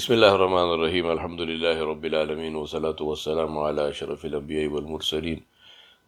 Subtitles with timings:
[0.00, 5.40] بسم الله الرحمن الرحيم الحمد لله رب العالمين والصلاة والسلام على أشرف الأنبياء والمرسلين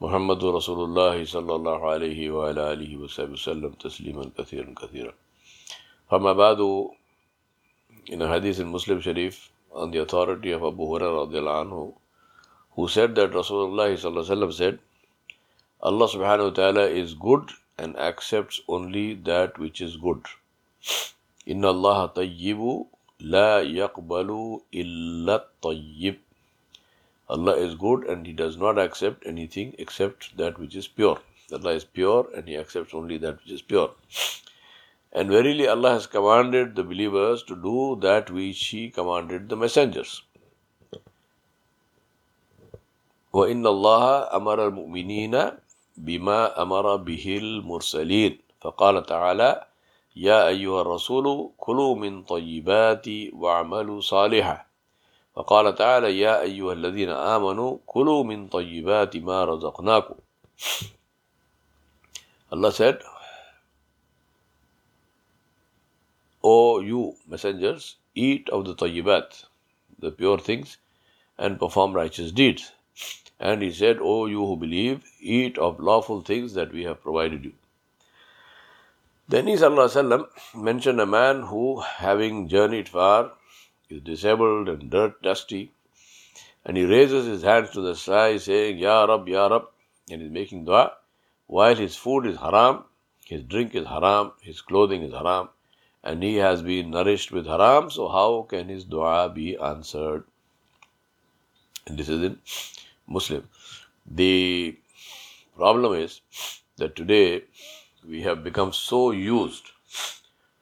[0.05, 5.13] محمد رسول الله صلى الله عليه وعلى آله وصحبه وسلم تسليما كثيرا كثيرا
[6.11, 6.61] فما بعد
[8.13, 9.51] إن حديث المسلم شريف
[9.83, 11.93] on the authority of Abu Hurairah رضي الله عنه
[12.77, 14.79] who said that رسول الله صلى الله عليه وسلم said
[15.83, 17.45] Allah subhanahu wa is good
[17.77, 20.25] and accepts only that which is good.
[21.47, 22.87] إِنَّ اللَّهَ طَيِّبُ
[23.22, 26.18] la yaqbalu illa tayyib.
[27.30, 31.20] Allah is good and He does not accept anything except that which is pure.
[31.52, 33.92] Allah is pure and He accepts only that which is pure.
[35.12, 40.22] And verily Allah has commanded the believers to do that which He commanded the messengers.
[43.34, 45.52] وإن الله أمر المؤمنين
[45.98, 49.68] بما أمر به المرسلين فقال تعالى
[50.17, 54.67] يا أيها الرسول كلوا من طيبات واعملوا صالحا
[55.37, 60.15] وقال تعالى يا أيها الذين آمنوا كلوا من طيبات ما رزقناكم
[62.53, 63.01] Allah said
[66.43, 69.45] O you messengers, eat of the tayyibat,
[69.99, 70.77] the pure things,
[71.39, 72.73] and perform righteous deeds.
[73.39, 77.45] And he said, O you who believe, eat of lawful things that we have provided
[77.45, 77.53] you.
[79.30, 83.34] Then he وسلم, mentioned a man who, having journeyed far,
[83.90, 85.72] is disabled and dirt dusty,
[86.66, 89.68] and he raises his hands to the sky, saying, Ya Rab, Ya Rab,
[90.10, 90.94] and is making dua,
[91.48, 92.86] while his food is haram,
[93.26, 95.50] his drink is haram, his clothing is haram,
[96.04, 100.24] and he has been nourished with haram, so how can his dua be answered?
[101.86, 102.40] And this is in
[103.08, 103.48] Muslim.
[104.10, 104.78] The
[105.56, 106.22] problem is
[106.78, 107.44] that today
[108.07, 109.71] we have become so used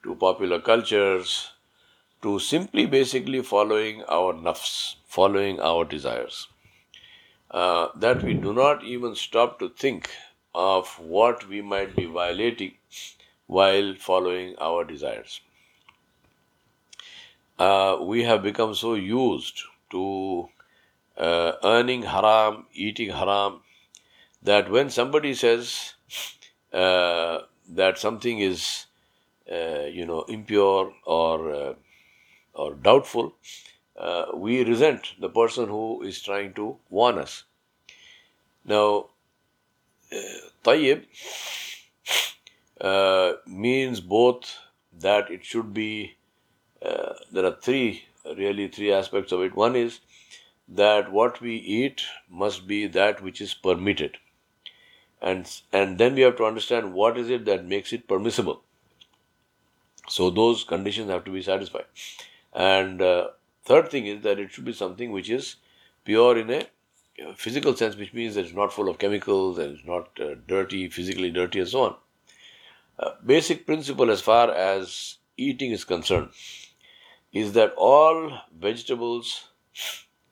[0.03, 1.51] to popular cultures
[2.21, 6.47] to simply basically following our nafs, following our desires,
[7.49, 10.09] uh, that we do not even stop to think
[10.53, 12.73] of what we might be violating
[13.47, 15.41] while following our desires.
[17.57, 20.47] Uh, we have become so used to
[21.17, 23.61] uh, earning haram, eating haram,
[24.43, 25.93] that when somebody says
[26.73, 27.39] uh,
[27.69, 28.85] that something is,
[29.51, 31.73] uh, you know, impure or uh,
[32.53, 33.33] or doubtful,
[33.97, 37.43] uh, we resent the person who is trying to warn us.
[38.65, 39.07] Now,
[40.63, 41.05] tayyib
[42.79, 44.57] uh, means both
[44.99, 46.15] that it should be,
[46.81, 48.03] there are three,
[48.37, 49.55] really three aspects of it.
[49.55, 50.01] One is
[50.67, 54.17] that what we eat must be that which is permitted.
[55.21, 58.63] And, and then we have to understand what is it that makes it permissible.
[60.09, 61.85] So those conditions have to be satisfied.
[62.53, 63.29] And uh,
[63.63, 65.57] third thing is that it should be something which is
[66.03, 66.67] pure in a
[67.35, 70.89] physical sense, which means that it's not full of chemicals and it's not uh, dirty,
[70.89, 71.95] physically dirty, and so on
[73.25, 76.29] basic principle as far as eating is concerned
[77.33, 79.47] is that all vegetables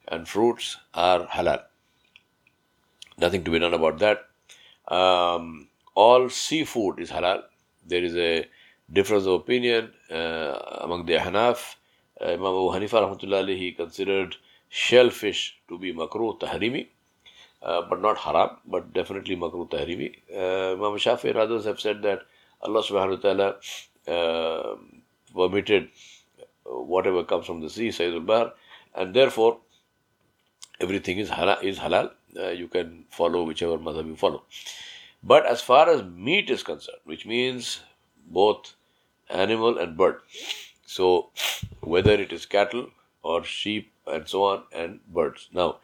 [0.07, 1.63] and fruits are halal.
[3.17, 4.28] Nothing to be done about that.
[4.89, 7.43] Um, all seafood is halal.
[7.85, 8.45] There is a
[8.91, 11.75] difference of opinion uh, among the Hanaf.
[12.19, 14.35] Uh, Imam Abu Hanifa rahmatullahi he considered
[14.69, 16.87] shellfish to be makruh tahrimi,
[17.61, 20.15] uh, but not haram, but definitely makruh tahrimi.
[20.33, 22.21] Uh, Imam Shafi and others have said that
[22.61, 23.55] Allah subhanahu wa
[24.07, 24.75] ta'ala uh,
[25.33, 25.89] permitted
[26.65, 28.53] whatever comes from the sea, Saydul Bahr,
[28.95, 29.59] and therefore
[30.79, 31.63] everything is halal.
[31.63, 32.11] Is halal.
[32.37, 34.43] Uh, you can follow whichever madhab you follow.
[35.23, 37.81] But as far as meat is concerned, which means
[38.27, 38.73] both
[39.29, 40.21] animal and bird,
[40.85, 41.29] so
[41.81, 42.89] whether it is cattle
[43.21, 45.49] or sheep and so on and birds.
[45.53, 45.77] Now,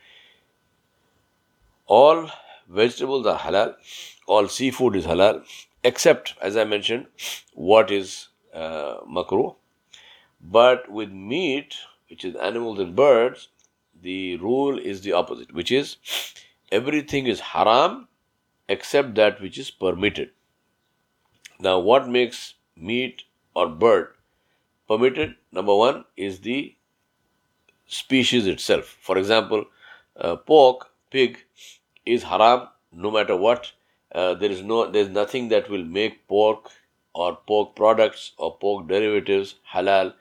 [1.86, 2.30] all
[2.70, 3.76] vegetables are halal,
[4.28, 5.44] all seafood is halal,
[5.84, 7.08] except, as I mentioned,
[7.54, 8.98] what is uh.
[10.42, 11.76] But with meat,
[12.10, 13.50] which is animals and birds,
[14.06, 15.98] the rule is the opposite, which is
[16.72, 18.08] everything is haram
[18.68, 20.32] except that which is permitted.
[21.60, 23.24] Now, what makes meat
[23.56, 24.10] or bird
[24.88, 25.36] permitted?
[25.52, 26.76] Number one is the
[27.88, 28.98] species itself.
[29.02, 29.66] For example,
[30.18, 31.40] uh, pork, pig,
[32.06, 33.72] is haram no matter what
[34.14, 36.70] uh, there is no there is nothing that will make pork
[37.14, 40.14] or pork products or pork derivatives halal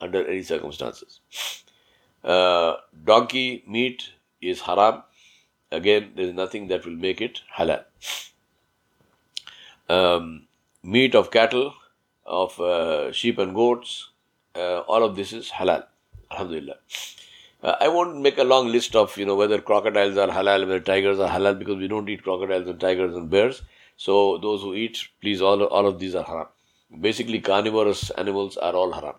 [0.00, 1.20] under any circumstances.
[2.26, 4.10] Uh, donkey meat
[4.42, 5.02] is haram.
[5.70, 7.84] Again, there is nothing that will make it halal.
[9.88, 10.48] Um,
[10.82, 11.74] meat of cattle,
[12.24, 14.10] of uh, sheep and goats,
[14.56, 15.84] uh, all of this is halal.
[16.32, 16.76] Alhamdulillah.
[17.62, 20.80] Uh, I won't make a long list of you know whether crocodiles are halal, whether
[20.80, 23.62] tigers are halal, because we don't eat crocodiles and tigers and bears.
[23.96, 26.48] So those who eat, please, all all of these are haram.
[27.00, 29.14] Basically, carnivorous animals are all haram.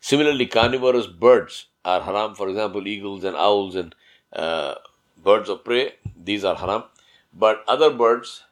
[0.00, 2.34] Similarly, carnivorous birds are haram.
[2.34, 3.94] For example, eagles and owls and
[4.32, 4.74] uh,
[5.22, 6.84] birds of prey, these are haram.
[7.34, 8.42] But other birds,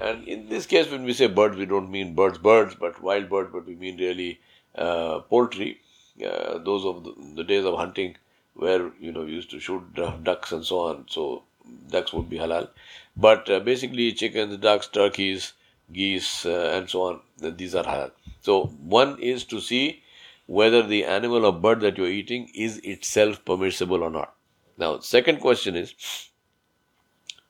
[0.00, 3.28] and in this case, when we say birds, we don't mean birds, birds, but wild
[3.28, 4.40] birds, but we mean really
[4.74, 5.80] uh, poultry.
[6.24, 8.16] Uh, those of the, the, days of hunting,
[8.54, 9.82] where you know used to shoot
[10.22, 11.06] ducks and so on.
[11.08, 11.42] So
[11.88, 12.68] ducks would be halal.
[13.16, 15.52] But uh, basically, chickens, ducks, turkeys,
[15.92, 18.10] geese, uh, and so on, these are halal.
[18.40, 20.02] So one is to see
[20.46, 24.34] whether the animal or bird that you're eating is itself permissible or not.
[24.76, 25.94] Now, second question is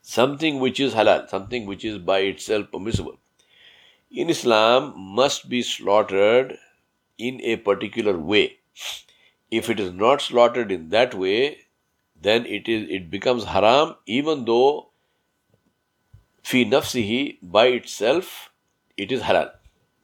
[0.03, 3.19] something which is halal, something which is by itself permissible.
[4.11, 6.59] In Islam, must be slaughtered
[7.19, 8.59] in a particular way.
[9.51, 11.59] If it is not slaughtered in that way,
[12.21, 14.91] then it is it becomes haram, even though
[16.43, 18.51] fi nafsihi by itself
[18.97, 19.51] it is halal.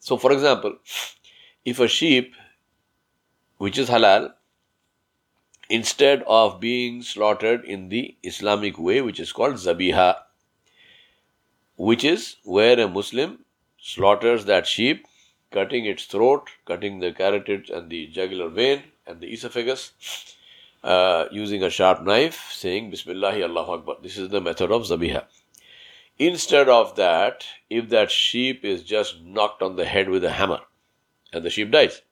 [0.00, 0.76] So, for example,
[1.64, 2.35] if a sheep
[3.58, 4.32] which is halal
[5.69, 10.16] instead of being slaughtered in the Islamic way, which is called zabiha,
[11.76, 13.44] which is where a Muslim
[13.78, 15.06] slaughters that sheep,
[15.50, 19.93] cutting its throat, cutting the carotid and the jugular vein and the esophagus,
[20.84, 23.96] uh, using a sharp knife, saying Bismillahi Allahu Akbar.
[24.02, 25.25] This is the method of zabiha.
[26.19, 30.61] Instead of that, if that sheep is just knocked on the head with a hammer
[31.32, 32.02] and the sheep dies,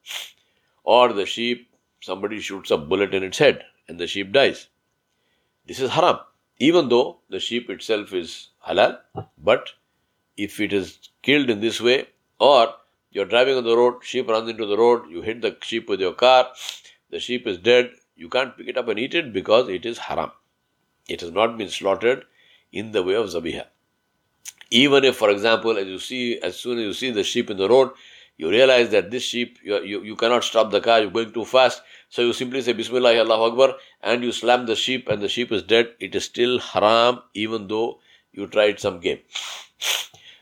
[0.95, 1.69] or the sheep
[1.99, 4.67] somebody shoots a bullet in its head and the sheep dies.
[5.67, 6.19] This is haram,
[6.59, 8.97] even though the sheep itself is halal.
[9.37, 9.71] But
[10.37, 12.07] if it is killed in this way,
[12.39, 12.73] or
[13.11, 15.99] you're driving on the road, sheep runs into the road, you hit the sheep with
[15.99, 16.47] your car,
[17.09, 19.97] the sheep is dead, you can't pick it up and eat it because it is
[19.97, 20.31] haram.
[21.09, 22.23] It has not been slaughtered
[22.71, 23.65] in the way of zabiha.
[24.69, 27.57] Even if, for example, as you see, as soon as you see the sheep in
[27.57, 27.91] the road,
[28.37, 31.45] you realize that this sheep, you, you, you cannot stop the car, you're going too
[31.45, 31.81] fast.
[32.09, 35.51] So you simply say Bismillah Allahu Akbar and you slam the sheep and the sheep
[35.51, 35.93] is dead.
[35.99, 37.99] It is still haram even though
[38.31, 39.19] you tried some game.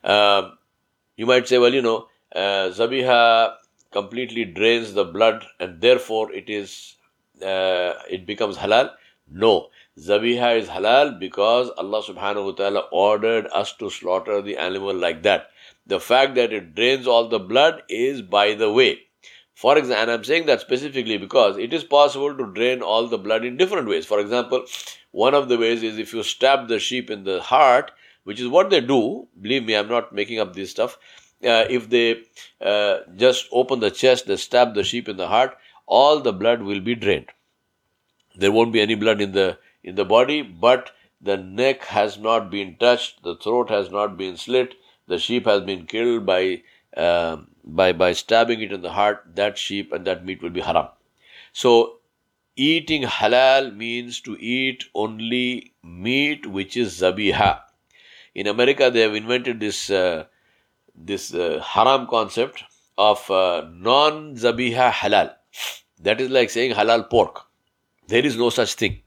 [0.03, 0.51] Uh,
[1.15, 3.55] you might say, well, you know, uh, Zabiha
[3.91, 6.95] completely drains the blood and therefore it is
[7.41, 8.91] uh, it becomes halal.
[9.31, 9.69] No.
[9.97, 15.23] Zabiha is halal because Allah subhanahu wa ta'ala ordered us to slaughter the animal like
[15.23, 15.49] that.
[15.87, 18.99] The fact that it drains all the blood is by the way.
[19.53, 23.17] For example, and I'm saying that specifically because it is possible to drain all the
[23.17, 24.05] blood in different ways.
[24.05, 24.65] For example,
[25.11, 27.91] one of the ways is if you stab the sheep in the heart,
[28.25, 29.27] which is what they do.
[29.39, 30.97] Believe me, I'm not making up this stuff.
[31.43, 32.23] Uh, if they
[32.59, 36.61] uh, just open the chest, they stab the sheep in the heart, all the blood
[36.61, 37.27] will be drained.
[38.35, 40.91] There won't be any blood in the in the body, but
[41.21, 44.73] the neck has not been touched, the throat has not been slit,
[45.07, 46.61] the sheep has been killed by
[46.95, 50.61] uh, by by stabbing it in the heart, that sheep and that meat will be
[50.61, 50.87] haram.
[51.53, 51.99] So
[52.55, 57.61] eating halal means to eat only meat which is zabiha.
[58.33, 60.25] In America, they have invented this uh,
[60.93, 62.63] this uh, haram concept
[62.97, 65.33] of uh, non zabiha halal.
[65.99, 67.43] That is like saying halal pork.
[68.07, 69.01] There is no such thing.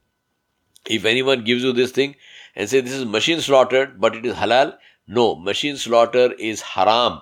[0.85, 2.15] If anyone gives you this thing
[2.55, 4.77] and say this is machine slaughtered, but it is halal,
[5.11, 7.21] no, machine slaughter is haram.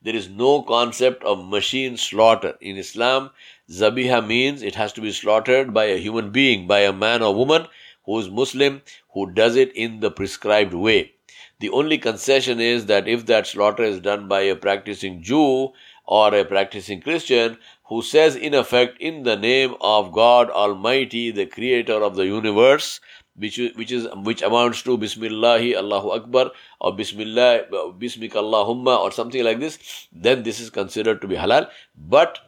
[0.00, 2.56] There is no concept of machine slaughter.
[2.60, 3.30] In Islam,
[3.68, 7.34] zabiha means it has to be slaughtered by a human being, by a man or
[7.34, 7.66] woman
[8.04, 8.82] who is Muslim,
[9.14, 11.14] who does it in the prescribed way.
[11.58, 15.72] The only concession is that if that slaughter is done by a practicing Jew
[16.06, 17.58] or a practicing Christian
[17.88, 23.00] who says, in effect, in the name of God Almighty, the creator of the universe,
[23.38, 27.66] which which is which amounts to Bismillahi Allahu Akbar or Bismillah
[27.98, 29.78] Bismik Allahumma or something like this,
[30.12, 31.68] then this is considered to be halal.
[31.96, 32.38] But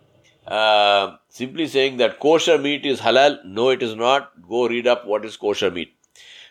[0.47, 4.33] uh, simply saying that kosher meat is halal, no, it is not.
[4.49, 5.95] Go read up what is kosher meat.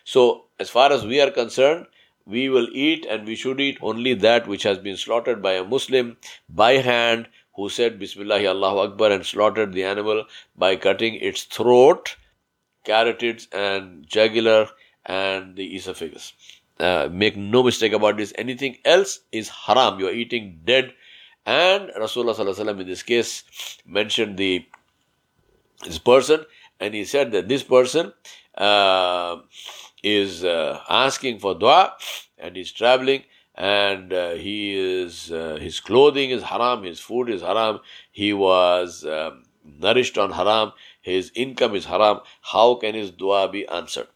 [0.04, 1.86] So, as far as we are concerned,
[2.26, 5.64] we will eat and we should eat only that which has been slaughtered by a
[5.64, 6.16] Muslim
[6.48, 10.24] by hand who said Bismillah Allahu Akbar and slaughtered the animal
[10.56, 12.16] by cutting its throat
[12.84, 14.68] carotids and jugular
[15.06, 16.32] and the esophagus.
[16.78, 18.32] Uh, make no mistake about this.
[18.36, 20.00] Anything else is haram.
[20.00, 20.94] You are eating dead.
[21.44, 23.44] And Rasulullah in this case
[23.86, 24.64] mentioned the
[25.84, 26.44] this person,
[26.78, 28.12] and he said that this person
[28.56, 29.36] uh,
[30.02, 31.94] is uh, asking for dua,
[32.38, 37.42] and he's traveling, and uh, he is uh, his clothing is haram, his food is
[37.42, 37.80] haram.
[38.10, 43.66] He was um, nourished on haram his income is haram, how can his dua be
[43.68, 44.08] answered?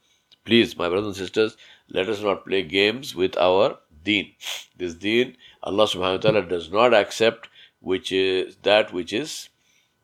[0.44, 1.56] Please, my brothers and sisters,
[1.88, 4.32] let us not play games with our deen.
[4.76, 7.48] This deen, Allah subhanahu wa ta'ala does not accept
[7.80, 9.48] which is that which is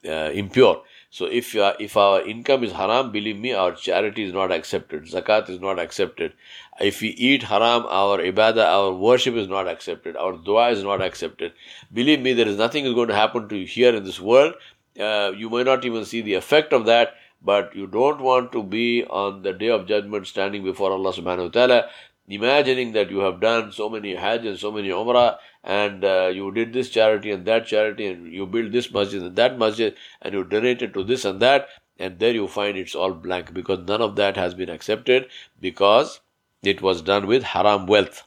[0.06, 0.82] uh, impure.
[1.11, 5.04] So if if our income is haram, believe me, our charity is not accepted.
[5.04, 6.32] Zakat is not accepted.
[6.80, 10.16] If we eat haram, our ibadah, our worship is not accepted.
[10.16, 11.52] Our dua is not accepted.
[11.92, 14.54] Believe me, there is nothing is going to happen to you here in this world.
[14.99, 18.62] Uh, you may not even see the effect of that, but you don't want to
[18.62, 21.85] be on the day of judgment standing before Allah subhanahu wa ta'ala
[22.30, 26.50] imagining that you have done so many hajj and so many umrah and uh, you
[26.52, 30.32] did this charity and that charity and you built this masjid and that masjid and
[30.32, 31.68] you donated to this and that
[31.99, 35.26] and there you find it's all blank because none of that has been accepted
[35.61, 36.20] because
[36.62, 38.23] it was done with haram wealth.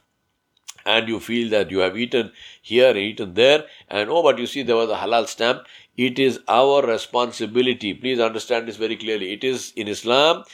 [0.86, 2.30] And you feel that you have eaten
[2.60, 5.66] here and eaten there and oh but you see there was a halal stamp
[5.96, 7.94] it is our responsibility.
[7.94, 9.32] Please understand this very clearly.
[9.32, 10.44] It is in islam.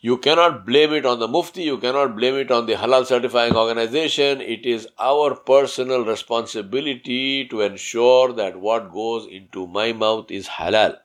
[0.00, 3.54] You cannot blame it on the Mufti, you cannot blame it on the Halal certifying
[3.54, 4.40] organization.
[4.40, 10.96] It is our personal responsibility to ensure that what goes into my mouth is halal.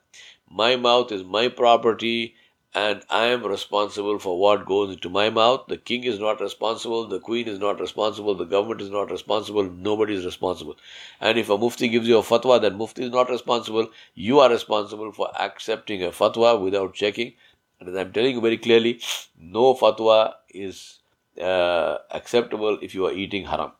[0.50, 2.34] My mouth is my property
[2.80, 5.66] and I am responsible for what goes into my mouth.
[5.68, 9.64] The king is not responsible, the queen is not responsible, the government is not responsible,
[9.90, 10.78] nobody is responsible.
[11.22, 13.90] And if a mufti gives you a fatwa, then mufti is not responsible.
[14.16, 17.34] You are responsible for accepting a fatwa without checking
[17.80, 19.00] and as I'm telling you very clearly,
[19.40, 21.00] no fatwa is
[21.40, 23.72] uh, acceptable if you are eating haram.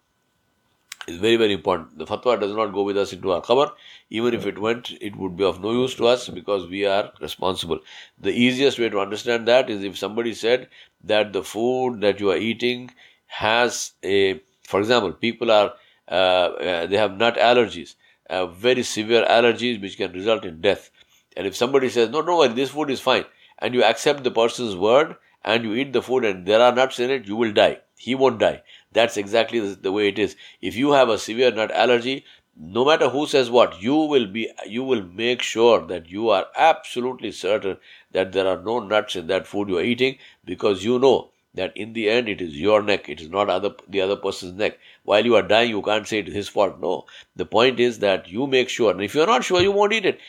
[1.07, 1.97] It's very, very important.
[1.97, 3.71] The fatwa does not go with us into our qabr.
[4.09, 7.13] Even if it went, it would be of no use to us because we are
[7.21, 7.79] responsible.
[8.19, 10.67] The easiest way to understand that is if somebody said
[11.05, 12.91] that the food that you are eating
[13.27, 15.73] has a, for example, people are,
[16.09, 17.95] uh, uh, they have nut allergies,
[18.29, 20.91] uh, very severe allergies which can result in death.
[21.37, 23.23] And if somebody says, no, no, this food is fine,
[23.59, 26.99] and you accept the person's word and you eat the food and there are nuts
[26.99, 27.79] in it, you will die.
[27.98, 28.62] He won't die.
[28.94, 30.36] That's exactly the way it is.
[30.62, 32.25] If you have a severe nut allergy,
[32.56, 36.48] no matter who says what, you will be, you will make sure that you are
[36.56, 37.77] absolutely certain
[38.12, 41.75] that there are no nuts in that food you are eating because you know that
[41.75, 44.80] in the end it is your neck, it is not other the other person's neck.
[45.04, 46.80] While you are dying, you can't say it is his fault.
[46.80, 47.06] No.
[47.36, 49.94] The point is that you make sure, and if you are not sure, you won't
[49.94, 50.20] eat it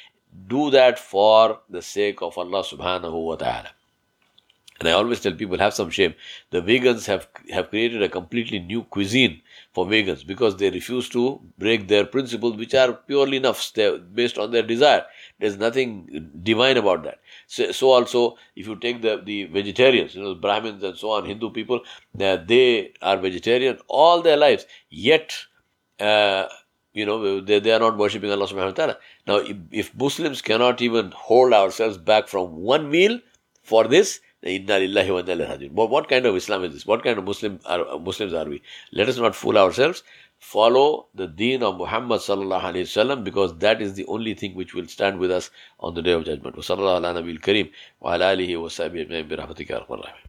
[0.47, 3.71] do that for the sake of Allah subhanahu wa ta'ala.
[4.78, 6.14] And I always tell people, have some shame.
[6.50, 9.42] The vegans have, have created a completely new cuisine
[9.73, 13.73] for vegans because they refuse to break their principles, which are purely enough
[14.14, 15.04] based on their desire.
[15.40, 17.18] There's nothing divine about that.
[17.49, 21.25] So, so also, if you take the, the vegetarians, you know, Brahmins and so on,
[21.25, 21.80] Hindu people,
[22.14, 25.35] they are vegetarian all their lives, yet
[25.99, 26.47] uh,
[26.92, 28.97] you know, they, they are not worshipping Allah subhanahu wa ta'ala.
[29.26, 33.20] Now, if, if, Muslims cannot even hold ourselves back from one meal
[33.62, 36.87] for this, Inna lillahi wa inna But what kind of Islam is this?
[36.87, 38.62] What kind of Muslim are, Muslims are we?
[38.92, 40.04] Let us not fool ourselves.
[40.38, 44.75] Follow the deen of Muhammad sallallahu alayhi wasallam because that is the only thing which
[44.75, 46.54] will stand with us on the day of judgment.